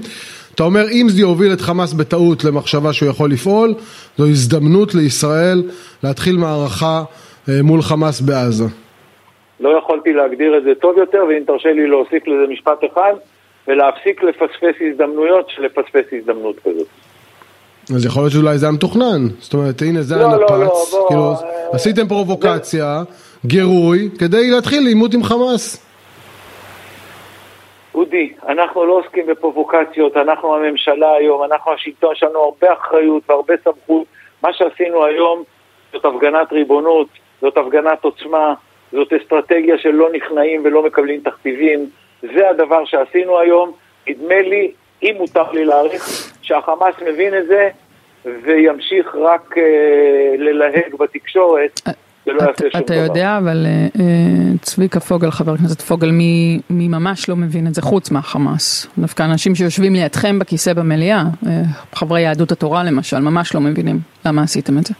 אתה 0.55 0.63
אומר 0.63 0.85
אם 0.91 1.05
זה 1.09 1.21
יוביל 1.21 1.53
את 1.53 1.61
חמאס 1.61 1.93
בטעות 1.93 2.43
למחשבה 2.43 2.93
שהוא 2.93 3.09
יכול 3.09 3.31
לפעול, 3.31 3.73
זו 4.17 4.25
הזדמנות 4.25 4.95
לישראל 4.95 5.63
להתחיל 6.03 6.37
מערכה 6.37 7.03
אה, 7.49 7.53
מול 7.63 7.81
חמאס 7.81 8.21
בעזה. 8.21 8.65
לא 9.59 9.77
יכולתי 9.77 10.13
להגדיר 10.13 10.57
את 10.57 10.63
זה 10.63 10.75
טוב 10.75 10.97
יותר, 10.97 11.23
ואם 11.29 11.43
תרשה 11.47 11.69
לי 11.69 11.87
להוסיף 11.87 12.27
לזה 12.27 12.51
משפט 12.51 12.79
אחד, 12.93 13.13
ולהפסיק 13.67 14.23
לפספס 14.23 14.75
הזדמנויות 14.81 15.49
של 15.49 15.61
לפספס 15.61 16.05
הזדמנות 16.11 16.59
כזאת. 16.59 16.87
אז 17.95 18.05
יכול 18.05 18.23
להיות 18.23 18.33
שאולי 18.33 18.57
זה 18.57 18.65
היה 18.65 18.73
מתוכנן, 18.73 19.27
זאת 19.39 19.53
אומרת 19.53 19.81
הנה 19.81 20.01
זה 20.01 20.15
לא, 20.15 20.25
הנפץ, 20.25 20.49
לא, 20.49 20.59
לא, 20.59 21.05
כאילו 21.07 21.31
אה, 21.31 21.69
עשיתם 21.73 22.07
פרובוקציה, 22.07 23.03
זה... 23.09 23.47
גירוי, 23.47 24.09
כדי 24.19 24.51
להתחיל 24.51 24.83
לעימות 24.83 25.13
עם 25.13 25.23
חמאס. 25.23 25.85
אודי, 27.95 28.33
אנחנו 28.47 28.85
לא 28.85 28.93
עוסקים 28.93 29.27
בפרובוקציות, 29.27 30.17
אנחנו 30.17 30.55
הממשלה 30.55 31.13
היום, 31.13 31.43
אנחנו 31.43 31.71
השלטון, 31.73 32.11
יש 32.11 32.23
לנו 32.23 32.39
הרבה 32.39 32.73
אחריות 32.73 33.23
והרבה 33.29 33.53
סמכות. 33.63 34.05
מה 34.43 34.53
שעשינו 34.53 35.05
היום 35.05 35.43
זאת 35.93 36.05
הפגנת 36.05 36.51
ריבונות, 36.51 37.07
זאת 37.41 37.57
הפגנת 37.57 38.03
עוצמה, 38.03 38.53
זאת 38.91 39.13
אסטרטגיה 39.13 39.77
של 39.77 39.89
לא 39.89 40.09
נכנעים 40.13 40.61
ולא 40.65 40.83
מקבלים 40.85 41.21
תכתיבים. 41.21 41.89
זה 42.35 42.49
הדבר 42.49 42.85
שעשינו 42.85 43.39
היום. 43.39 43.71
נדמה 44.07 44.41
לי, 44.41 44.71
אם 45.03 45.15
מותר 45.17 45.51
לי 45.51 45.65
להעריך, 45.65 46.33
שהחמאס 46.41 46.95
מבין 47.07 47.37
את 47.37 47.47
זה 47.47 47.69
וימשיך 48.25 49.15
רק 49.15 49.57
אה, 49.57 50.35
ללהג 50.37 50.95
בתקשורת. 50.99 51.81
לא 52.27 52.41
יעשה 52.41 52.53
שום 52.59 52.69
דבר. 52.69 52.79
אתה 52.79 52.95
יודע, 52.95 53.37
אבל 53.37 53.65
אה, 53.65 53.87
אה, 53.99 54.57
צביקה 54.61 54.99
פוגל, 54.99 55.31
חבר 55.31 55.53
הכנסת 55.53 55.81
פוגל, 55.81 56.11
מי, 56.11 56.59
מי 56.69 56.87
ממש 56.87 57.29
לא 57.29 57.35
מבין 57.35 57.67
את 57.67 57.75
זה 57.75 57.81
חוץ 57.81 58.11
מהחמאס? 58.11 58.87
דווקא 58.97 59.23
אנשים 59.23 59.55
שיושבים 59.55 59.93
לידכם 59.93 60.39
בכיסא 60.39 60.73
במליאה, 60.73 61.23
אה, 61.47 61.61
חברי 61.93 62.21
יהדות 62.21 62.51
התורה 62.51 62.83
למשל, 62.83 63.19
ממש 63.19 63.55
לא 63.55 63.61
מבינים 63.61 63.99
למה 64.25 64.43
עשיתם 64.43 64.77
את 64.77 64.85
זה. 64.85 64.93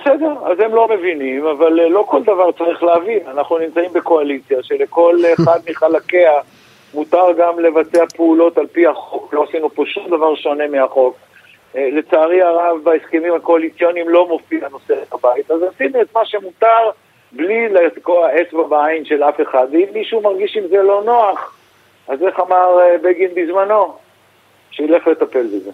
בסדר, 0.00 0.32
אז 0.44 0.60
הם 0.60 0.74
לא 0.74 0.88
מבינים, 0.88 1.46
אבל 1.46 1.72
לא 1.72 2.04
כל 2.08 2.22
דבר 2.22 2.52
צריך 2.52 2.82
להבין. 2.82 3.18
אנחנו 3.26 3.58
נמצאים 3.58 3.92
בקואליציה 3.92 4.58
שלכל 4.62 5.16
אחד 5.34 5.58
מחלקיה 5.70 6.32
מותר 6.94 7.26
גם 7.38 7.60
לבצע 7.60 8.04
פעולות 8.16 8.58
על 8.58 8.66
פי 8.66 8.86
החוק. 8.86 9.34
לא 9.34 9.44
עשינו 9.48 9.70
פה 9.70 9.84
שום 9.86 10.06
דבר 10.06 10.34
שונה 10.34 10.66
מהחוק. 10.66 11.16
אה, 11.76 11.88
לצערי 11.92 12.42
הרב 12.42 12.76
בהסכמים 12.82 13.34
הקואליציוניים 13.34 14.08
לא 14.08 14.28
מופיע 14.28 14.68
נושא 14.68 14.94
הבית, 15.12 15.50
אז 15.50 15.62
עשינו 15.62 16.00
את 16.00 16.06
מה 16.16 16.26
שמותר 16.26 16.90
בלי 17.32 17.68
לתקוע 17.68 18.28
אצבע 18.40 18.62
בעין 18.62 19.04
של 19.04 19.22
אף 19.22 19.40
אחד, 19.42 19.66
ואם 19.72 19.86
מישהו 19.94 20.20
מרגיש 20.22 20.56
עם 20.56 20.68
זה 20.68 20.82
לא 20.82 21.02
נוח, 21.04 21.56
אז 22.08 22.22
איך 22.22 22.40
אמר 22.40 22.80
אה, 22.80 22.98
בגין 23.02 23.30
בזמנו? 23.36 23.94
שילך 24.70 25.06
לטפל 25.06 25.46
בזה. 25.46 25.70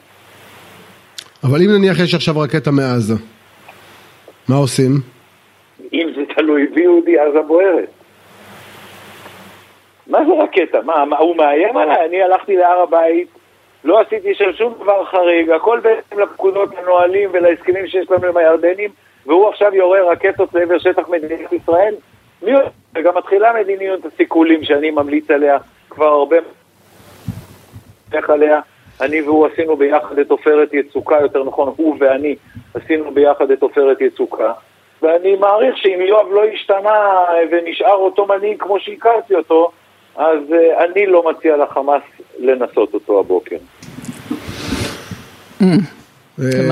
אבל 1.45 1.59
אם 1.63 1.71
נניח 1.71 2.01
יש 2.01 2.15
עכשיו 2.15 2.39
רקטה 2.39 2.71
מעזה, 2.71 3.15
מה 4.53 4.59
עושים? 4.59 4.91
אם 5.93 6.09
זה 6.17 6.23
תלוי 6.35 6.67
ביהודי 6.67 7.19
עזה 7.19 7.43
בוערת. 7.43 7.89
מה 10.07 10.19
זה 10.25 10.33
רקטה? 10.43 10.83
מה, 10.83 11.05
מה, 11.05 11.19
הוא 11.19 11.37
מאיים 11.37 11.77
עליי? 11.77 12.07
אני 12.07 12.23
הלכתי 12.23 12.57
להר 12.57 12.79
הבית, 12.79 13.29
לא 13.85 14.01
עשיתי 14.01 14.35
שם 14.35 14.53
שום 14.53 14.75
דבר 14.81 15.05
חריג, 15.05 15.51
הכל 15.51 15.81
בעצם 15.81 16.21
לפקודות, 16.21 16.69
לנהלים 16.75 17.31
ולהסכמים 17.33 17.87
שיש 17.87 18.11
לנו 18.11 18.27
עם 18.27 18.37
הירדנים, 18.37 18.91
והוא 19.27 19.49
עכשיו 19.49 19.75
יורה 19.75 20.03
רקטות 20.13 20.55
לעבר 20.55 20.79
שטח 20.79 21.09
מדינת 21.09 21.53
ישראל? 21.53 21.95
מי 22.43 22.51
יודע? 22.51 22.69
וגם 22.95 23.17
מתחילה 23.17 23.53
מדיניות 23.61 24.05
הסיכולים 24.05 24.65
שאני 24.65 24.91
ממליץ 24.91 25.31
עליה 25.31 25.59
כבר 25.91 26.07
הרבה... 26.07 26.37
עליה? 28.29 28.61
אני 29.01 29.23
והוא 29.23 29.47
עשינו 29.47 29.77
ביחד 29.77 30.19
את 30.19 30.31
עופרת 30.31 30.75
יצוקה, 30.75 31.17
יותר 31.21 31.45
נכון, 31.45 31.73
הוא 31.77 31.97
ואני 32.01 32.37
עשינו 32.75 33.11
ביחד 33.11 33.51
את 33.51 33.63
עופרת 33.63 34.01
יצוקה. 34.01 34.53
ואני 35.03 35.37
מעריך 35.37 35.77
שאם 35.77 36.01
יואב 36.01 36.27
לא 36.33 36.45
השתנה 36.55 37.25
ונשאר 37.51 37.95
אותו 37.95 38.27
מנהיג 38.27 38.63
כמו 38.63 38.81
שהכרתי 38.81 39.35
אותו, 39.35 39.71
אז 40.17 40.39
uh, 40.49 40.85
אני 40.85 41.07
לא 41.07 41.31
מציע 41.31 41.57
לחמאס 41.57 42.03
לנסות 42.39 42.95
אותו 42.95 43.21
הבוקר. 43.21 43.57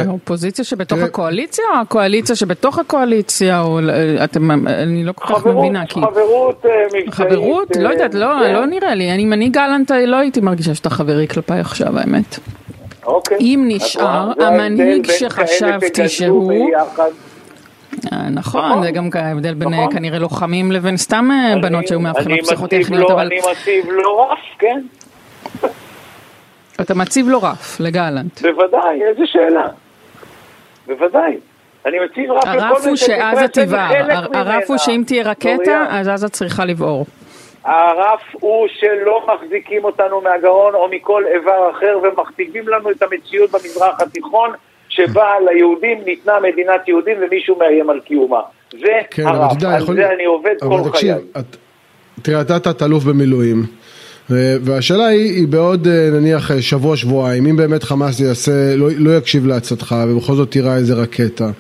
האופוזיציה 0.07 0.65
שבתוך 0.65 0.99
הקואליציה 0.99 1.65
או 1.75 1.81
הקואליציה 1.81 2.37
שבתוך 2.37 2.79
הקואליציה 2.79 3.61
או 3.61 3.81
אתם, 4.25 4.51
אני 4.67 5.05
לא 5.05 5.13
כל 5.13 5.35
כך 5.35 5.47
מבינה 5.47 5.87
כי... 5.87 6.01
חברות 6.01 6.67
אה, 6.67 6.71
מבצעית. 6.87 7.15
חברות? 7.15 7.77
לא 7.77 7.89
יודעת, 7.89 8.15
לא, 8.15 8.27
כן. 8.43 8.53
לא 8.53 8.67
נראה 8.67 8.95
לי, 8.95 9.13
אני 9.13 9.25
מנהיג 9.25 9.53
גלנט 9.53 9.91
לא 9.91 10.17
הייתי 10.17 10.41
מרגישה 10.41 10.75
שאתה 10.75 10.91
חברי 10.91 11.29
כלפיי 11.29 11.61
עכשיו 11.61 11.99
האמת. 11.99 12.39
אוקיי. 13.07 13.37
אם 13.41 13.65
נשאר 13.69 14.33
המנהיג 14.41 15.11
שחשבתי 15.11 16.09
שהוא... 16.09 16.71
אה, 18.13 18.29
נכון, 18.31 18.83
זה 18.83 18.91
גם 18.91 19.09
ההבדל 19.15 19.55
בין 19.55 19.69
נכון. 19.69 19.93
כנראה 19.93 20.19
לוחמים 20.19 20.73
לבין 20.73 20.97
סתם 20.97 21.29
בנות 21.63 21.87
שהיו 21.87 22.01
מאבחנות 22.01 22.41
פסיכוטכניות, 22.41 23.11
אבל... 23.11 23.27
אני 23.27 23.39
מציב 23.39 23.91
לו 23.91 24.19
רף, 24.19 24.39
כן. 24.59 24.81
אתה 26.81 26.95
מציב 26.95 27.29
לו 27.29 27.43
רף 27.43 27.81
לגלנט. 27.81 28.41
בוודאי, 28.43 29.03
איזה 29.03 29.23
שאלה. 29.27 29.67
בוודאי. 30.87 31.37
אני 31.87 31.97
מציב 32.05 32.31
רף 32.31 32.45
הרף 32.47 32.87
הוא 32.87 32.97
שעזה 32.97 33.49
תבער, 33.49 34.27
הרף 34.35 34.71
הוא 34.71 34.77
שאם 34.79 35.03
תהיה 35.07 35.31
רקטה, 35.31 35.87
אז 35.91 36.09
עזה 36.09 36.29
צריכה 36.29 36.65
לבעור. 36.65 37.07
הרף 37.65 38.21
הוא 38.33 38.69
שלא 38.69 39.27
מחזיקים 39.35 39.85
אותנו 39.85 40.21
מהגרון 40.21 40.75
או 40.75 40.89
מכל 40.91 41.25
איבר 41.35 41.71
אחר 41.71 41.99
ומכתיבים 42.03 42.69
לנו 42.69 42.91
את 42.91 43.03
המציאות 43.03 43.51
במזרח 43.51 44.01
התיכון 44.01 44.51
שבה 44.89 45.27
ליהודים 45.51 45.99
ניתנה 46.05 46.41
מדינת 46.41 46.89
יהודים 46.89 47.17
ומישהו 47.21 47.59
מאיים 47.59 47.91
על 47.91 48.01
קיומה. 48.01 48.41
זה 48.73 49.01
כן, 49.11 49.27
הרף, 49.27 49.53
על 49.65 49.83
יכול... 49.83 49.95
זה 49.95 50.13
אני 50.13 50.25
עובד 50.25 50.55
כל 50.61 50.91
חיי. 50.93 51.13
תראה, 52.23 52.41
אתה 52.41 52.59
תת-אלוף 52.59 53.05
במילואים. 53.05 53.67
והשאלה 54.31 55.07
היא, 55.07 55.31
היא 55.31 55.49
בעוד 55.49 55.89
אה, 55.89 56.11
נניח 56.11 56.51
אה, 56.51 56.63
שבוע 56.63 56.97
שבועיים, 56.97 57.47
אם 57.47 57.57
באמת 57.57 57.83
חמאס 57.83 58.21
יעשה, 58.21 58.77
לא, 58.77 58.89
לא 58.97 59.17
יקשיב 59.17 59.47
לעצתך 59.47 59.95
ובכל 60.09 60.35
זאת 60.35 60.51
תירה 60.51 60.77
איזה 60.77 60.95
רקטה 60.95 61.51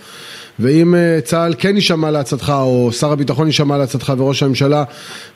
ואם 0.59 0.95
אה, 0.95 1.21
צה"ל 1.25 1.55
כן 1.59 1.75
יישמע 1.75 2.11
לעצתך 2.11 2.53
או 2.57 2.93
שר 2.93 3.13
הביטחון 3.13 3.47
יישמע 3.47 3.79
לעצתך 3.79 4.13
וראש 4.19 4.43
הממשלה 4.43 4.85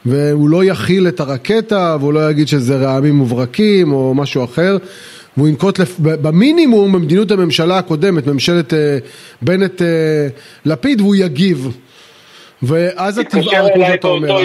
והוא 0.07 0.49
לא 0.49 0.65
יכיל 0.65 1.09
את 1.09 1.21
הרקטה 1.21 1.97
והוא 2.01 2.13
לא 2.13 2.31
יגיד 2.31 2.49
שזה 2.49 2.77
רעמים 2.77 3.15
מוברקים 3.15 3.93
או 3.93 4.15
משהו 4.15 4.45
אחר 4.45 4.77
והוא 5.37 5.49
ינקוט 5.49 5.79
לפ... 5.79 5.97
במינימום 5.99 6.93
במדיניות 6.93 7.31
הממשלה 7.31 7.79
הקודמת, 7.79 8.27
ממשלת 8.27 8.73
בנט-לפיד 9.43 11.01
והוא 11.01 11.17
יגיב 11.17 11.69
ואז 12.67 13.19
תבער 13.19 13.69
כמו 13.75 13.85
שאתה 13.87 14.09
אומר, 14.09 14.43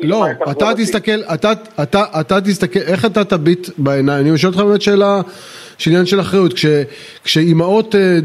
לא, 0.00 0.24
אתה 0.50 0.70
תסתכל, 0.76 1.20
אתה, 1.34 2.40
תסתכל, 2.40 2.78
איך 2.78 3.04
אתה 3.04 3.24
תביט 3.24 3.68
בעיניים, 3.78 4.26
אני 4.26 4.38
שואל 4.38 4.52
אותך 4.52 4.64
באמת 4.64 4.82
שאלה, 4.82 5.20
שעניין 5.78 6.06
של 6.06 6.20
אחריות, 6.20 6.52
כש, 6.52 6.66
כשאימהות 7.24 7.94
אה, 7.94 8.18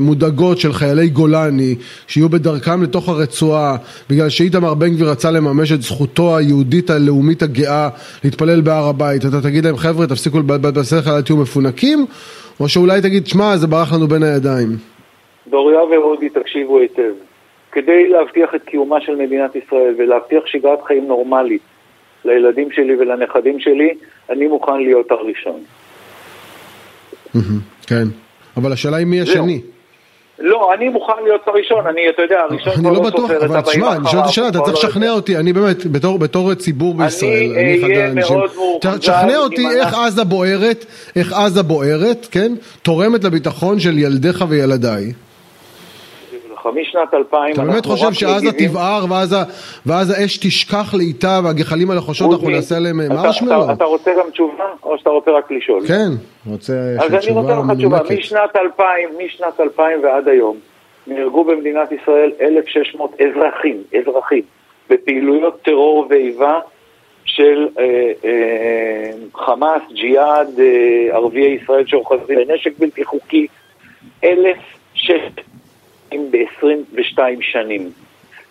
מודאגות 0.00 0.58
של 0.58 0.72
חיילי 0.72 1.08
גולני, 1.08 1.74
שיהיו 2.06 2.28
בדרכם 2.28 2.82
לתוך 2.82 3.08
הרצועה, 3.08 3.76
בגלל 4.10 4.28
שאיתמר 4.28 4.74
בן 4.74 4.88
גביר 4.88 5.10
רצה 5.10 5.30
לממש 5.30 5.72
את 5.72 5.82
זכותו 5.82 6.36
היהודית 6.36 6.90
הלאומית 6.90 7.42
הגאה 7.42 7.88
להתפלל 8.24 8.60
בהר 8.60 8.88
הבית, 8.88 9.24
אתה 9.24 9.42
תגיד 9.42 9.64
להם 9.64 9.76
חבר'ה 9.76 10.06
תפסיקו 10.06 10.38
לבלבל 10.38 10.70
בשכל 10.70 11.10
אל 11.10 11.22
תהיו 11.22 11.36
מפונקים, 11.36 12.06
או 12.60 12.68
שאולי 12.68 13.00
תגיד 13.00 13.26
שמע 13.26 13.56
זה 13.56 13.66
ברח 13.66 13.92
לנו 13.92 14.06
בין 14.06 14.22
הידיים. 14.22 14.68
דוריה 15.50 15.82
ואודי 15.82 16.28
תקשיבו 16.28 16.78
היטב. 16.78 17.35
כדי 17.76 18.08
להבטיח 18.08 18.54
את 18.54 18.62
קיומה 18.62 19.00
של 19.00 19.14
מדינת 19.14 19.56
ישראל 19.56 19.94
ולהבטיח 19.98 20.46
שגרת 20.46 20.78
חיים 20.86 21.06
נורמלית 21.06 21.62
לילדים 22.24 22.68
שלי 22.72 22.96
ולנכדים 22.96 23.60
שלי, 23.60 23.94
אני 24.30 24.46
מוכן 24.46 24.76
להיות 24.76 25.10
הראשון. 25.10 25.60
כן, 27.86 28.04
אבל 28.56 28.72
השאלה 28.72 28.96
היא 28.96 29.06
מי 29.06 29.20
השני. 29.20 29.60
לא, 30.38 30.74
אני 30.74 30.88
מוכן 30.88 31.12
להיות 31.24 31.40
הראשון, 31.46 31.86
אני, 31.86 32.00
אתה 32.08 32.22
יודע, 32.22 32.40
הראשון 32.40 32.72
כבר 32.72 32.90
לא, 32.90 32.96
לא 32.96 33.02
בטוח, 33.02 33.30
אבל 33.30 33.60
תשמע, 33.60 33.96
אני 33.96 34.08
שואל 34.10 34.22
את 34.22 34.26
השאלה, 34.26 34.48
אתה 34.48 34.58
צריך 34.58 34.84
לא 34.84 34.88
לשכנע 34.88 35.10
אותי, 35.10 35.36
אני 35.36 35.52
באמת, 35.52 35.86
בתור 36.20 36.54
ציבור 36.54 36.94
בישראל, 36.94 37.52
אני 37.56 38.14
מאוד 38.14 38.50
מאוחזר. 38.54 38.98
תשכנע 38.98 39.36
אותי 39.36 39.66
איך 39.80 39.94
עזה 39.94 40.24
בוערת, 40.24 40.84
איך 41.16 41.32
עזה 41.32 41.62
בוערת, 41.62 42.26
כן, 42.30 42.52
תורמת 42.82 43.24
לביטחון 43.24 43.80
של 43.80 43.98
ילדיך 43.98 44.44
וילדיי. 44.48 45.12
משנת 46.74 47.14
2000 47.14 47.54
אתה 47.54 47.62
באמת 47.62 47.86
חושב 47.86 48.12
שעזה 48.12 48.52
תבער 48.58 49.04
ואז 49.86 50.10
האש 50.10 50.38
תשכח 50.38 50.94
לאיטה 50.94 51.40
והגחלים 51.44 51.90
הלחושות 51.90 52.32
אנחנו 52.32 52.50
נעשה 52.50 52.76
עליהם 52.76 52.96
מרשמלו? 53.08 53.72
אתה 53.72 53.84
רוצה 53.84 54.10
גם 54.18 54.30
תשובה 54.30 54.64
או 54.82 54.98
שאתה 54.98 55.10
רוצה 55.10 55.30
רק 55.30 55.50
לשאול? 55.50 55.86
כן, 55.86 56.10
רוצה 56.46 56.72
אז 56.98 57.14
אני 57.14 57.32
רוצה 57.32 57.54
לך 57.54 57.78
תשובה, 57.78 57.98
משנת 58.18 58.56
2000, 58.56 59.08
משנת 59.24 59.60
2000 59.60 60.02
ועד 60.02 60.28
היום 60.28 60.56
נהרגו 61.06 61.44
במדינת 61.44 61.92
ישראל 61.92 62.32
1,600 62.40 63.20
אזרחים, 63.20 63.82
אזרחים, 64.00 64.42
בפעילויות 64.90 65.62
טרור 65.62 66.06
ואיבה 66.10 66.60
של 67.24 67.68
אה, 67.78 68.12
אה, 68.24 69.10
חמאס, 69.34 69.82
ג'יהאד, 69.92 70.60
אה, 70.60 71.16
ערביי 71.16 71.58
ישראל 71.62 71.86
שאוחזים 71.86 72.38
בנשק 72.48 72.78
בלתי 72.78 73.04
חוקי, 73.04 73.46
1,600 74.24 75.55
ב-22 76.12 77.18
שנים. 77.40 77.90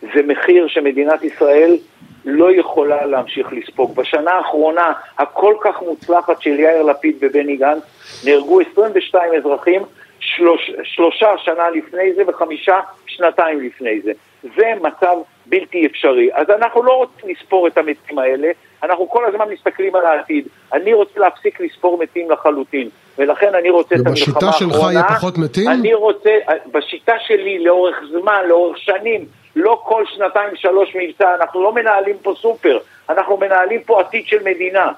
זה 0.01 0.21
מחיר 0.27 0.67
שמדינת 0.67 1.23
ישראל 1.23 1.77
לא 2.25 2.51
יכולה 2.51 3.05
להמשיך 3.05 3.53
לספוג. 3.53 3.95
בשנה 3.95 4.31
האחרונה 4.31 4.93
הכל 5.17 5.55
כך 5.61 5.81
מוצלחת 5.81 6.41
של 6.41 6.59
יאיר 6.59 6.83
לפיד 6.83 7.15
ובני 7.21 7.55
גנץ 7.55 7.83
נהרגו 8.25 8.59
22 8.61 9.33
אזרחים, 9.33 9.81
שלוש, 10.19 10.71
שלושה 10.83 11.27
שנה 11.37 11.69
לפני 11.69 12.13
זה 12.13 12.23
וחמישה 12.27 12.79
שנתיים 13.07 13.61
לפני 13.61 14.01
זה. 14.01 14.11
זה 14.43 14.73
מצב 14.81 15.17
בלתי 15.45 15.85
אפשרי. 15.85 16.29
אז 16.33 16.49
אנחנו 16.49 16.83
לא 16.83 16.91
רוצים 16.91 17.29
לספור 17.29 17.67
את 17.67 17.77
המתים 17.77 18.19
האלה, 18.19 18.51
אנחנו 18.83 19.09
כל 19.09 19.25
הזמן 19.25 19.45
מסתכלים 19.49 19.95
על 19.95 20.05
העתיד. 20.05 20.47
אני 20.73 20.93
רוצה 20.93 21.19
להפסיק 21.19 21.59
לספור 21.59 21.97
מתים 21.97 22.31
לחלוטין, 22.31 22.89
ולכן 23.17 23.55
אני 23.55 23.69
רוצה 23.69 23.95
את 23.95 23.99
המלחמה 24.05 24.35
האחרונה. 24.35 24.49
ובשיטה 24.49 24.51
שלך 24.51 24.91
יהיה 24.91 25.03
פחות 25.03 25.37
מתים? 25.37 25.69
אני 25.69 25.93
רוצה, 25.93 26.29
בשיטה 26.71 27.13
שלי 27.27 27.63
לאורך 27.63 27.95
זמן, 28.11 28.41
לאורך 28.47 28.77
שנים, 28.77 29.25
לא 29.55 29.81
כל 29.83 30.03
שנתיים 30.05 30.55
שלוש 30.55 30.95
מבצע, 30.95 31.35
אנחנו 31.35 31.63
לא 31.63 31.73
מנהלים 31.73 32.15
פה 32.21 32.33
סופר, 32.41 32.77
אנחנו 33.09 33.37
מנהלים 33.37 33.83
פה 33.83 34.01
עתיד 34.01 34.27
של 34.27 34.43
מדינה. 34.43 34.91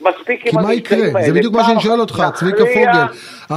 מספיק 0.00 0.46
עם 0.46 0.58
המבצעים 0.58 0.64
האלה. 0.66 0.80
כי 0.82 0.96
מה 0.96 1.00
יקרה? 1.08 1.22
זה 1.26 1.32
בדיוק 1.32 1.54
מה 1.54 1.64
שאני 1.64 1.80
שואל 1.80 2.00
אותך, 2.00 2.24
צביקה 2.34 2.64
פוגל. 2.74 3.04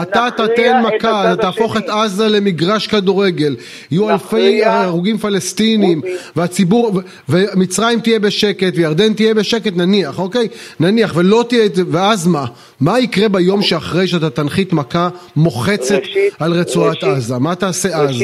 אתה 0.02 0.28
תתן 0.38 0.82
מכה, 0.82 1.34
תהפוך 1.42 1.78
את 1.78 1.90
עזה 1.90 2.28
למגרש 2.28 2.88
כדורגל, 2.88 3.56
יהיו 3.92 4.10
אלפי 4.10 4.66
הרוגים 4.66 5.18
פלסטינים, 5.18 6.02
והציבור, 6.36 7.02
ומצרים 7.30 8.00
תהיה 8.00 8.20
בשקט, 8.20 8.74
וירדן 8.76 9.14
תהיה 9.14 9.34
בשקט, 9.34 9.72
נניח, 9.76 10.20
אוקיי? 10.20 10.48
נניח, 10.80 11.14
ולא 11.16 11.46
תהיה, 11.50 11.70
ואז 11.92 12.28
מה? 12.28 12.46
מה 12.80 13.00
יקרה 13.00 13.30
ביום 13.30 13.62
שאחרי 13.62 14.08
שאתה 14.08 14.30
תנחית 14.30 14.74
מכה 14.74 15.10
מוחצת 15.36 16.02
על 16.40 16.54
רצועת 16.54 17.04
עזה? 17.04 17.38
מה 17.38 17.56
תעשה 17.56 17.98
אז? 17.98 18.24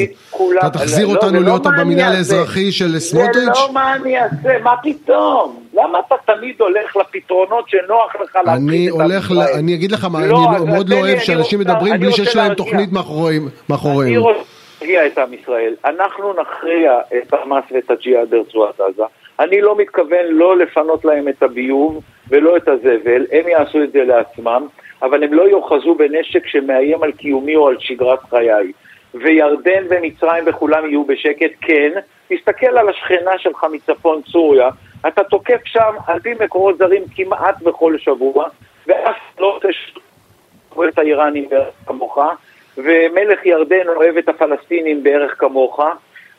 אתה 0.58 0.70
תחזיר 0.70 1.06
לא, 1.06 1.12
אותנו 1.12 1.32
לא 1.32 1.40
להיות 1.40 1.66
במינהל 1.78 2.16
האזרחי 2.16 2.72
של 2.72 2.98
סמוטריץ'? 2.98 3.34
זה 3.34 3.50
לא 3.50 3.72
מה 3.72 3.96
אני 3.96 4.18
אעשה, 4.18 4.58
מה 4.62 4.74
פתאום? 4.82 5.63
למה 5.74 5.98
אתה 6.06 6.14
תמיד 6.24 6.60
הולך 6.60 6.96
לפתרונות 6.96 7.68
שנוח 7.68 8.16
לך 8.20 8.36
להפחיד 8.36 8.92
את 8.94 9.00
עם 9.00 9.10
ישראל? 9.10 9.48
אני 9.58 9.74
אגיד 9.74 9.92
לך 9.92 10.04
מה, 10.04 10.18
אני 10.18 10.28
לא, 10.28 10.38
מאוד 10.66 10.88
לא 10.88 10.96
אוהב 10.96 11.18
שאנשים 11.18 11.58
מדברים 11.60 12.00
בלי 12.00 12.12
שיש 12.12 12.36
להם 12.36 12.54
תוכנית 12.54 12.92
מאחוריהם. 12.92 13.48
אני 14.00 14.16
רוצה 14.16 14.40
להרגיע 14.80 15.06
את 15.06 15.18
עם 15.18 15.34
ישראל. 15.34 15.74
אנחנו 15.84 16.32
נכריע 16.32 16.98
את 17.16 17.34
חמאס 17.34 17.64
ואת 17.70 17.90
הג'יהאד 17.90 18.30
ברצועת 18.30 18.80
עזה. 18.80 19.02
אני 19.40 19.60
לא 19.60 19.76
מתכוון 19.76 20.26
לא 20.28 20.58
לפנות 20.58 21.04
להם 21.04 21.28
את 21.28 21.42
הביוב 21.42 22.02
ולא 22.28 22.56
את 22.56 22.68
הזבל, 22.68 23.26
הם 23.32 23.48
יעשו 23.48 23.82
את 23.82 23.92
זה 23.92 24.04
לעצמם. 24.04 24.66
אבל 25.02 25.24
הם 25.24 25.34
לא 25.34 25.48
יאחזו 25.48 25.94
בנשק 25.94 26.46
שמאיים 26.46 27.02
על 27.02 27.12
קיומי 27.12 27.56
או 27.56 27.68
על 27.68 27.76
שגרת 27.78 28.22
חיי. 28.30 28.72
וירדן 29.14 29.84
ומצרים 29.88 30.44
וכולם 30.46 30.88
יהיו 30.88 31.04
בשקט, 31.04 31.50
כן, 31.60 31.90
תסתכל 32.28 32.78
על 32.78 32.88
השכנה 32.88 33.38
שלך 33.38 33.66
מצפון 33.72 34.20
סוריה, 34.26 34.68
אתה 35.08 35.24
תוקף 35.24 35.60
שם 35.64 35.94
על 36.06 36.20
פי 36.20 36.34
מקורות 36.40 36.78
זרים 36.78 37.02
כמעט 37.16 37.62
בכל 37.62 37.98
שבוע, 37.98 38.46
ואף 38.86 39.16
לא 39.38 39.60
תשאיר 39.62 40.88
את 40.88 40.98
האיראנים 40.98 41.48
בערך 41.48 41.74
כמוך, 41.86 42.18
ומלך 42.76 43.46
ירדן 43.46 43.88
אוהב 43.88 44.16
את 44.16 44.28
הפלסטינים 44.28 45.02
בערך 45.02 45.34
כמוך, 45.38 45.80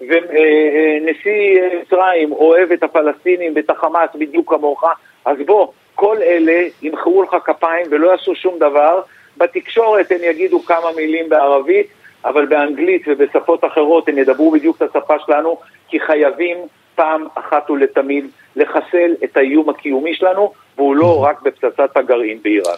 ונשיא 0.02 1.62
מצרים 1.82 2.32
אוהב 2.32 2.72
את 2.72 2.84
הפלסטינים 2.84 3.54
ואת 3.56 3.70
החמאס 3.70 4.10
בדיוק 4.16 4.54
כמוך, 4.54 4.84
אז 5.26 5.38
בוא, 5.46 5.68
כל 5.96 6.18
אלה 6.22 6.68
ימחאו 6.82 7.24
לך 7.24 7.36
כפיים 7.46 7.86
ולא 7.90 8.12
יעשו 8.12 8.36
שום 8.36 8.60
דבר, 8.60 9.02
בתקשורת 9.38 10.12
הם 10.12 10.18
יגידו 10.24 10.60
כמה 10.60 10.92
מילים 10.96 11.30
בערבית, 11.30 11.88
אבל 12.26 12.46
באנגלית 12.46 13.02
ובשפות 13.08 13.66
אחרות 13.66 14.10
הם 14.10 14.18
ידברו 14.18 14.52
בדיוק 14.52 14.78
את 14.78 14.82
השפה 14.82 15.16
שלנו, 15.26 15.58
כי 15.88 16.00
חייבים 16.00 16.58
פעם 16.96 17.28
אחת 17.36 17.70
ולתמיד 17.70 18.26
לחסל 18.56 19.12
את 19.24 19.38
האיום 19.38 19.70
הקיומי 19.70 20.16
שלנו, 20.16 20.54
והוא 20.78 20.96
לא 20.96 21.24
רק 21.24 21.42
בפצצת 21.42 21.98
הגרעין 21.98 22.40
באיראן. 22.44 22.78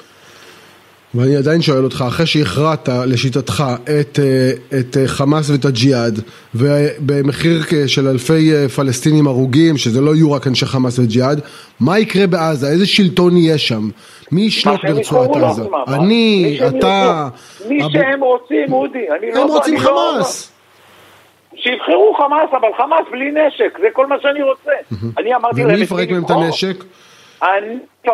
ואני 1.18 1.36
עדיין 1.36 1.62
שואל 1.62 1.84
אותך, 1.84 2.04
אחרי 2.08 2.26
שהכרעת 2.26 2.90
לשיטתך 3.08 3.64
את, 3.84 4.20
אה, 4.20 4.80
את 4.80 4.98
אה, 4.98 5.08
חמאס 5.08 5.50
ואת 5.50 5.66
הג'יהאד 5.66 6.20
ובמחיר 6.56 7.62
של 7.88 8.08
אלפי 8.08 8.54
אה, 8.54 8.70
פלסטינים 8.70 9.28
הרוגים, 9.28 9.78
שזה 9.78 10.02
לא 10.02 10.16
יהיו 10.16 10.32
רק 10.32 10.48
אנשי 10.48 10.66
חמאס 10.66 11.00
וג'יהאד, 11.00 11.42
מה 11.80 12.00
יקרה 12.00 12.28
בעזה? 12.28 12.68
איזה 12.68 12.86
שלטון 12.86 13.38
יהיה 13.38 13.58
שם? 13.58 13.90
מי 14.32 14.42
ישלוט 14.42 14.86
ברצועת 14.86 15.36
עזה? 15.36 15.64
אני, 15.88 16.60
אתה... 16.68 17.28
מי 17.70 17.80
שהם 17.92 18.22
רוצים, 18.22 18.74
אודי. 18.74 19.06
הם 19.10 19.36
לא, 19.36 19.46
רוצים 19.46 19.74
לא- 19.74 19.80
חמאס. 19.80 20.52
שיבחרו 21.56 22.14
חמאס, 22.18 22.50
אבל 22.52 22.68
חמאס 22.78 23.06
בלי 23.12 23.32
נשק, 23.32 23.78
זה 23.82 23.88
כל 23.94 24.08
מה 24.08 24.16
שאני 24.22 24.44
רוצה. 24.44 24.72
אני 25.18 25.36
אמרתי 25.36 25.62
להם... 25.62 25.70
ומי 25.70 25.84
יפרק 25.84 26.10
מהם 26.10 26.24
את 26.24 26.30
הנשק? 26.30 26.84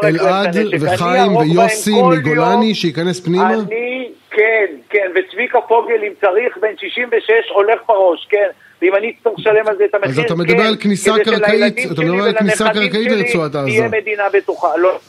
אלעד 0.03 0.57
וחיים 0.79 1.35
ויוסי 1.35 2.01
מגולני 2.01 2.75
שייכנס 2.75 3.19
פנימה? 3.19 3.53
אני, 3.53 4.09
כן, 4.31 4.65
כן, 4.89 5.11
וצביקה 5.15 5.61
פוגל 5.61 6.03
אם 6.03 6.13
צריך 6.21 6.57
בן 6.61 6.77
66 6.77 7.31
הולך 7.53 7.79
בראש, 7.87 8.27
כן. 8.29 8.47
ואם 8.81 8.95
אני 8.95 9.13
אצטרך 9.17 9.33
לשלם 9.37 9.67
על 9.67 9.77
זה 9.77 9.85
את 9.85 9.95
המחיר, 9.95 10.11
אז 10.11 10.19
אתה 10.19 10.35
מדבר 10.35 10.63
על 10.63 10.75
כניסה 10.75 11.11
קרקעית, 11.23 11.91
אתה 11.91 12.01
מדבר 12.01 12.23
על 12.23 12.33
כניסה 12.33 12.69
קרקעית 12.73 13.11
לרצועת 13.11 13.55
עזה. 13.55 13.67
תהיה 13.67 13.87
מדינה 13.87 14.23
בטוחה, 14.33 14.77
לא. 14.77 14.99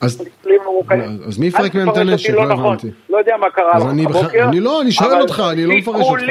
אז, 0.00 0.28
אז 1.26 1.38
מי 1.38 1.46
יפרק 1.46 1.74
מהם 1.74 1.90
את 1.90 1.96
הנשק? 1.96 2.30
לא, 2.30 2.48
לא 2.48 2.54
הבנתי. 2.54 2.86
לא 3.10 3.18
יודע 3.18 3.36
מה 3.36 3.50
קרה 3.50 3.72
הבוקר. 3.72 4.48
אני 4.48 4.60
לא, 4.60 4.82
אני 4.82 4.92
שואל 4.92 5.20
אותך, 5.20 5.42
אני 5.52 5.66
לא 5.66 5.74
מפרש 5.74 6.06
אותך. 6.06 6.22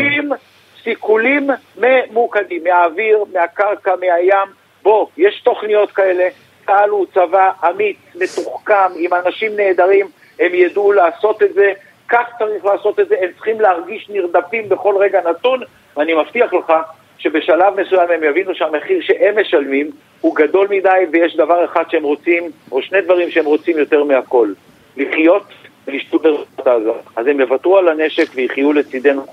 סיכולים 0.84 1.50
ממוקדים, 1.78 2.64
מהאוויר, 2.64 3.24
מהקרקע, 3.34 3.92
מהים. 4.00 4.54
בוא, 4.84 5.08
יש 5.18 5.42
תוכניות 5.44 5.92
כאלה. 5.92 6.24
צה"ל 6.66 6.90
הוא 6.90 7.06
צבא 7.14 7.52
אמיץ, 7.70 7.98
מתוחכם, 8.16 8.92
עם 8.96 9.12
אנשים 9.14 9.52
נהדרים, 9.56 10.08
הם 10.40 10.54
ידעו 10.54 10.92
לעשות 10.92 11.44
את 11.44 11.54
זה, 11.54 11.74
כך 12.10 12.24
צריך 12.40 12.66
לעשות 12.66 13.00
את 13.00 13.08
זה, 13.08 13.16
הם 13.22 13.30
צריכים 13.36 13.62
להרגיש 13.62 14.10
נרדפים 14.10 14.70
בכל 14.70 14.96
רגע 15.00 15.22
נתון, 15.30 15.60
ואני 15.98 16.14
מבטיח 16.14 16.54
לך 16.54 16.74
שבשלב 17.18 17.82
מסוים 17.82 18.10
הם 18.12 18.24
יבינו 18.24 18.56
שהמחיר 18.56 19.02
שהם 19.02 19.40
משלמים 19.42 19.92
הוא 20.22 20.36
גדול 20.36 20.68
מדי 20.70 20.90
ויש 21.12 21.36
דבר 21.36 21.66
אחד 21.66 21.84
שהם 21.90 22.04
רוצים, 22.04 22.52
או 22.72 22.82
שני 22.82 23.02
דברים 23.02 23.32
שהם 23.32 23.46
רוצים 23.46 23.78
יותר 23.78 24.04
מהכל, 24.04 24.54
לחיות 24.98 25.44
ולשתות 25.88 26.22
ברצועת 26.22 26.68
עזה. 26.68 26.90
אז 27.16 27.28
הם 27.28 27.40
יוותרו 27.40 27.78
על 27.78 27.88
הנשק 27.88 28.28
ויחיו 28.36 28.74
לצידנו. 28.74 29.26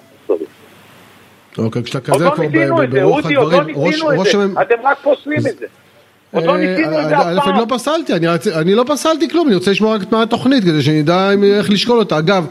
אוקיי, 1.59 1.83
כשאתה 1.83 2.13
כזה 2.13 2.25
פה 2.31 2.43
ברוח 2.91 3.27
הדברים, 3.27 3.77
לא 3.77 4.13
את 4.13 4.19
זה, 4.33 4.63
אתם 4.63 4.77
רק 4.83 4.99
פוסלים 4.99 5.39
את 5.39 5.59
זה. 5.59 5.67
עוד 6.33 6.45
לא 6.45 6.59
ניסינו 6.59 7.01
את 7.01 7.09
זה 7.09 7.17
אף 7.17 7.45
פעם. 7.45 7.49
אני 7.49 7.59
לא 7.59 7.67
פסלתי, 7.69 8.13
אני 8.55 8.75
לא 8.75 8.85
פסלתי 8.87 9.31
כלום, 9.31 9.47
אני 9.47 9.55
רוצה 9.55 9.71
לשמוע 9.71 9.95
רק 9.95 10.03
את 10.03 10.13
מה 10.13 10.23
התוכנית 10.23 10.65
כדי 10.65 10.83
שנדע 10.83 11.31
איך 11.57 11.71
לשקול 11.71 11.99
אותה. 11.99 12.19
אגב, 12.19 12.47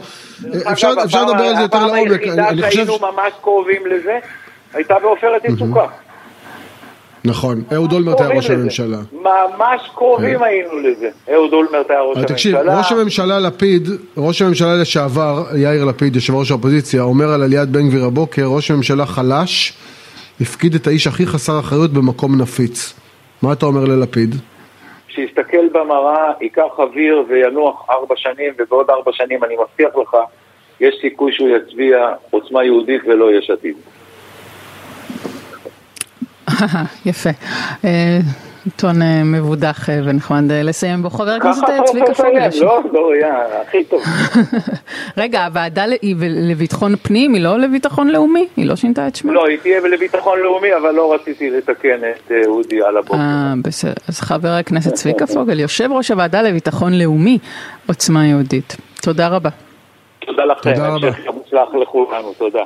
אפשר 0.72 0.92
לדבר 0.92 1.44
על 1.44 1.56
זה 1.56 1.62
יותר 1.62 1.86
לעומק. 1.86 2.22
הפעם 2.22 2.38
היחידה 2.38 2.70
שהיינו 2.70 2.98
ממש 2.98 3.32
קרובים 3.42 3.86
לזה, 3.86 4.18
הייתה 4.74 4.94
בעופרת 5.02 5.44
יצוקה. 5.44 5.86
נכון, 7.24 7.62
אהוד 7.72 7.92
אולמרט 7.92 8.20
היה 8.20 8.30
ראש 8.30 8.50
הממשלה. 8.50 8.98
ממש 9.12 9.90
קרובים 9.94 10.42
היינו 10.42 10.78
לזה, 10.78 11.08
אהוד 11.32 11.52
אולמרט 11.52 11.90
היה 11.90 12.00
ראש 12.00 12.16
הממשלה. 12.16 12.34
תקשיב, 12.34 12.56
ראש 12.56 12.92
הממשלה 12.92 13.40
לפיד, 13.40 13.88
ראש 14.16 14.42
הממשלה 14.42 14.76
לשעבר, 14.76 15.44
יאיר 15.56 15.84
לפיד, 15.84 16.16
יושב 16.16 16.34
ראש 16.34 16.50
האופוזיציה, 16.50 17.02
אומר 17.02 17.32
על 17.32 17.42
עליית 17.42 17.68
בן 17.68 17.88
גביר 17.88 18.04
הבוקר, 18.04 18.44
ראש 18.44 18.70
הממשלה 18.70 19.06
חלש, 19.06 19.72
הפקיד 20.40 20.74
את 20.74 20.86
האיש 20.86 21.06
הכי 21.06 21.26
חסר 21.26 21.60
אחריות 21.60 21.92
במקום 21.92 22.40
נפיץ. 22.42 22.94
מה 23.42 23.52
אתה 23.52 23.66
אומר 23.66 23.84
ללפיד? 23.84 24.34
שיסתכל 25.08 25.68
במראה, 25.72 26.32
ייקח 26.40 26.78
אוויר 26.78 27.24
וינוח 27.28 27.86
ארבע 27.90 28.14
שנים, 28.16 28.52
ובעוד 28.58 28.90
ארבע 28.90 29.12
שנים 29.12 29.44
אני 29.44 29.54
מבטיח 29.56 29.90
לך, 30.02 30.16
יש 30.80 30.94
סיכוי 31.00 31.32
שהוא 31.32 31.48
יצביע 31.48 32.12
עוצמה 32.30 32.64
יהודית 32.64 33.02
ולא 33.06 33.38
יש 33.38 33.50
עתיד. 33.50 33.76
יפה. 37.06 37.30
עיתון 38.68 39.02
אה, 39.02 39.22
מבודח 39.24 39.90
אה, 39.90 40.00
ונחמד 40.04 40.50
אה, 40.50 40.62
לסיים 40.62 41.02
בו. 41.02 41.10
חבר 41.10 41.30
הכנסת 41.30 41.62
צביקה 41.84 42.14
פוגל. 42.14 42.48
לא, 42.60 42.80
לא, 42.92 43.16
יא, 43.16 43.26
הכי 43.62 43.84
טוב. 43.84 44.02
רגע, 45.16 45.44
הוועדה 45.44 45.84
היא 46.02 46.16
לביטחון 46.50 46.96
פנים, 46.96 47.34
היא 47.34 47.42
לא 47.42 47.58
לביטחון 47.58 48.08
לאומי? 48.08 48.46
היא 48.56 48.66
לא 48.66 48.76
שינתה 48.76 49.08
את 49.08 49.16
שמה? 49.16 49.32
לא, 49.32 49.46
היא 49.46 49.58
תהיה 49.62 49.80
לביטחון 49.80 50.38
לאומי, 50.38 50.74
אבל 50.76 50.94
לא 50.94 51.14
רציתי 51.14 51.50
לתקן 51.50 51.98
את 52.10 52.32
אודי 52.46 52.82
על 52.82 52.96
הבוקר. 52.96 53.18
אה, 53.18 53.54
בסדר. 53.64 53.92
אז 54.08 54.20
חבר 54.20 54.48
הכנסת 54.48 54.94
צביקה 54.94 55.26
פוגל, 55.26 55.60
יושב 55.60 55.88
ראש 55.92 56.10
הוועדה 56.10 56.42
לביטחון 56.42 56.92
לאומי, 56.98 57.38
עוצמה 57.88 58.26
יהודית. 58.26 58.76
תודה 59.02 59.28
רבה. 59.28 59.50
תודה 60.18 60.44
לכם, 60.44 60.72
המשך 60.78 61.18
מוצלח 61.34 61.68
לכולנו, 61.82 62.32
תודה. 62.38 62.62